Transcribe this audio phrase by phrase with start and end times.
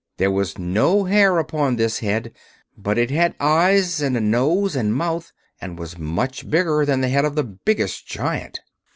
[0.17, 2.31] There was no hair upon this head,
[2.75, 5.31] but it had eyes and a nose and mouth,
[5.61, 8.61] and was much bigger than the head of the biggest giant.